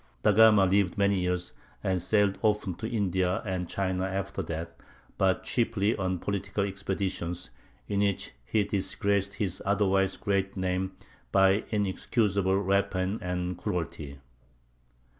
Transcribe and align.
Da 0.23 0.31
Gama 0.31 0.65
lived 0.65 0.97
many 0.97 1.19
years, 1.19 1.53
and 1.83 2.01
sailed 2.01 2.39
often 2.41 2.73
to 2.73 2.89
India 2.89 3.39
and 3.45 3.69
China 3.69 4.03
after 4.05 4.41
that; 4.41 4.75
but 5.19 5.43
chiefly 5.43 5.95
on 5.95 6.17
political 6.17 6.63
expeditions, 6.65 7.51
in 7.87 7.99
which 7.99 8.31
he 8.43 8.63
disgraced 8.63 9.35
his 9.35 9.61
otherwise 9.63 10.17
great 10.17 10.57
name 10.57 10.93
by 11.31 11.65
inexcusable 11.69 12.57
rapine 12.63 13.19
and 13.21 13.59
cruelty. 13.59 14.17